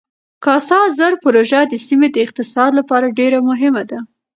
کاسا 0.43 0.79
زر 0.97 1.13
پروژه 1.23 1.61
د 1.67 1.73
سیمې 1.85 2.07
د 2.11 2.17
اقتصاد 2.25 2.71
لپاره 2.79 3.15
ډېره 3.19 3.39
مهمه 3.49 3.83
ده. 3.89 3.99